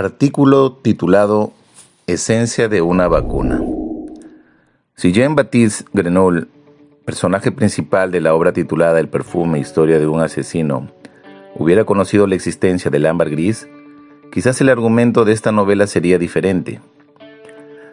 [0.00, 1.52] Artículo titulado
[2.06, 3.60] Esencia de una vacuna.
[4.94, 6.46] Si Jean-Baptiste Grenouille,
[7.04, 10.90] personaje principal de la obra titulada El perfume, historia de un asesino,
[11.54, 13.68] hubiera conocido la existencia del ámbar gris,
[14.32, 16.80] quizás el argumento de esta novela sería diferente.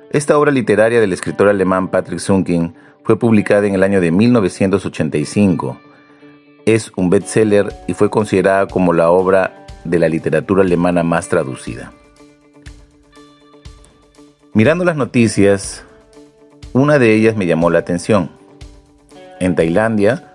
[0.09, 5.77] Esta obra literaria del escritor alemán Patrick Sunking fue publicada en el año de 1985.
[6.66, 11.91] Es un bestseller y fue considerada como la obra de la literatura alemana más traducida.
[14.53, 15.83] Mirando las noticias,
[16.73, 18.31] una de ellas me llamó la atención.
[19.39, 20.33] En Tailandia,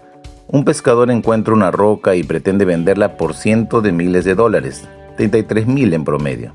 [0.48, 5.66] un pescador encuentra una roca y pretende venderla por cientos de miles de dólares, 33
[5.66, 6.54] mil en promedio.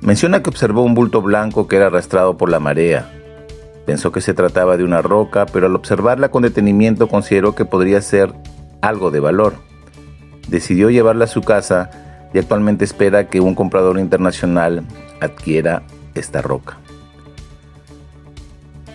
[0.00, 3.12] Menciona que observó un bulto blanco que era arrastrado por la marea.
[3.84, 8.00] Pensó que se trataba de una roca, pero al observarla con detenimiento consideró que podría
[8.00, 8.32] ser
[8.80, 9.65] algo de valor
[10.48, 11.90] decidió llevarla a su casa
[12.32, 14.84] y actualmente espera que un comprador internacional
[15.20, 15.82] adquiera
[16.14, 16.78] esta roca.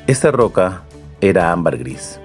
[0.07, 0.83] Esta roca
[1.21, 2.19] era ámbar gris.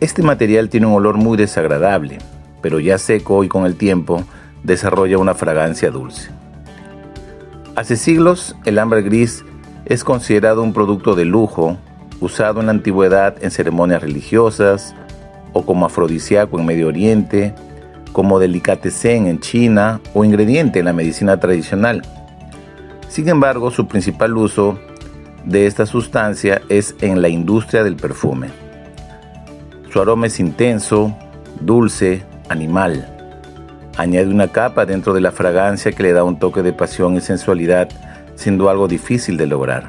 [0.00, 2.18] Este material tiene un olor muy desagradable,
[2.60, 4.24] pero ya seco y con el tiempo
[4.62, 6.30] desarrolla una fragancia dulce.
[7.76, 9.44] Hace siglos el ámbar gris
[9.86, 11.76] es considerado un producto de lujo
[12.20, 14.94] usado en la antigüedad en ceremonias religiosas
[15.52, 17.54] o como afrodisíaco en Medio Oriente
[18.14, 22.00] como delicatessen en China o ingrediente en la medicina tradicional.
[23.08, 24.78] Sin embargo, su principal uso
[25.44, 28.50] de esta sustancia es en la industria del perfume.
[29.92, 31.12] Su aroma es intenso,
[31.60, 33.10] dulce, animal.
[33.96, 37.20] Añade una capa dentro de la fragancia que le da un toque de pasión y
[37.20, 37.88] sensualidad,
[38.36, 39.88] siendo algo difícil de lograr.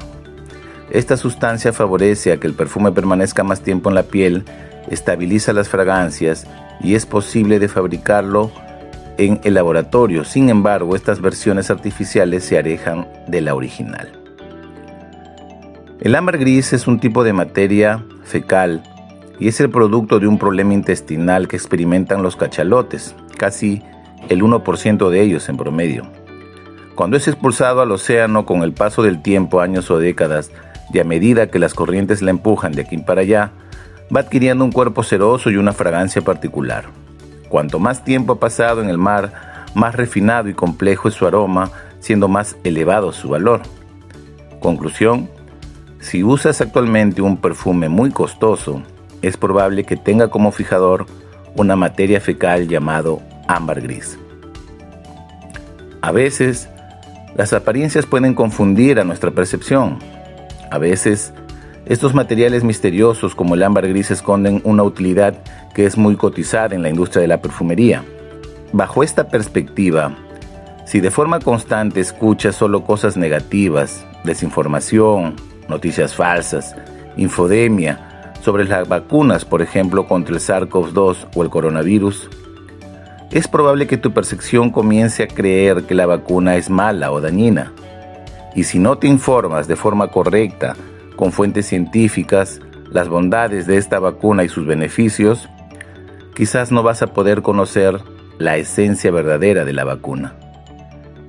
[0.90, 4.44] Esta sustancia favorece a que el perfume permanezca más tiempo en la piel,
[4.88, 6.46] estabiliza las fragancias
[6.80, 8.50] y es posible de fabricarlo
[9.18, 10.24] en el laboratorio.
[10.24, 14.12] Sin embargo, estas versiones artificiales se alejan de la original.
[16.00, 18.82] El ámbar gris es un tipo de materia fecal
[19.38, 23.82] y es el producto de un problema intestinal que experimentan los cachalotes, casi
[24.28, 26.06] el 1% de ellos en promedio.
[26.94, 30.50] Cuando es expulsado al océano con el paso del tiempo, años o décadas,
[30.92, 33.52] y a medida que las corrientes la empujan de aquí para allá,
[34.14, 36.84] va adquiriendo un cuerpo ceroso y una fragancia particular.
[37.48, 41.70] Cuanto más tiempo ha pasado en el mar, más refinado y complejo es su aroma,
[42.00, 43.62] siendo más elevado su valor.
[44.60, 45.28] Conclusión,
[46.00, 48.82] si usas actualmente un perfume muy costoso,
[49.22, 51.06] es probable que tenga como fijador
[51.56, 54.18] una materia fecal llamado ámbar gris.
[56.00, 56.68] A veces,
[57.34, 59.98] las apariencias pueden confundir a nuestra percepción.
[60.70, 61.32] A veces,
[61.86, 65.36] estos materiales misteriosos como el ámbar gris esconden una utilidad
[65.72, 68.04] que es muy cotizada en la industria de la perfumería.
[68.72, 70.16] Bajo esta perspectiva,
[70.84, 75.36] si de forma constante escuchas solo cosas negativas, desinformación,
[75.68, 76.74] noticias falsas,
[77.16, 82.28] infodemia sobre las vacunas, por ejemplo, contra el SARS-CoV-2 o el coronavirus,
[83.30, 87.72] es probable que tu percepción comience a creer que la vacuna es mala o dañina.
[88.56, 90.74] Y si no te informas de forma correcta
[91.16, 92.60] con fuentes científicas
[92.90, 95.48] las bondades de esta vacuna y sus beneficios,
[96.34, 98.00] quizás no vas a poder conocer
[98.38, 100.34] la esencia verdadera de la vacuna.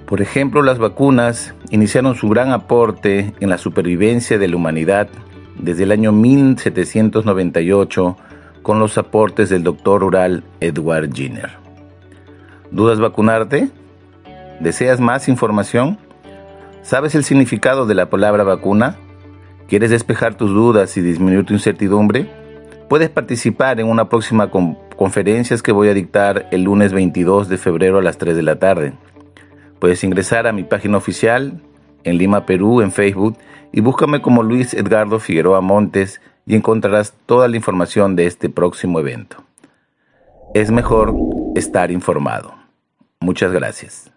[0.05, 5.09] Por ejemplo, las vacunas iniciaron su gran aporte en la supervivencia de la humanidad
[5.57, 8.17] desde el año 1798
[8.61, 11.51] con los aportes del doctor rural Edward Jenner.
[12.71, 13.69] ¿Dudas vacunarte?
[14.59, 15.97] ¿Deseas más información?
[16.83, 18.97] ¿Sabes el significado de la palabra vacuna?
[19.67, 22.29] ¿Quieres despejar tus dudas y disminuir tu incertidumbre?
[22.87, 27.97] Puedes participar en una próxima conferencia que voy a dictar el lunes 22 de febrero
[27.97, 28.93] a las 3 de la tarde.
[29.79, 31.61] Puedes ingresar a mi página oficial
[32.05, 33.37] en Lima, Perú, en Facebook
[33.73, 39.01] y búscame como Luis Edgardo Figueroa Montes y encontrarás toda la información de este próximo
[39.01, 39.43] evento.
[40.53, 41.13] Es mejor
[41.55, 42.53] estar informado.
[43.19, 44.16] Muchas gracias.